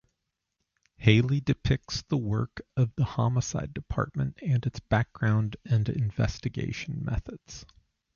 Hailey 0.97 1.41
depicts 1.41 2.01
the 2.01 2.17
work 2.17 2.59
of 2.75 2.91
the 2.95 3.03
homicide 3.03 3.71
department 3.71 4.39
and 4.41 4.65
its 4.65 4.79
background 4.79 5.57
and 5.63 5.87
investigation 5.87 7.05
methods. 7.05 7.67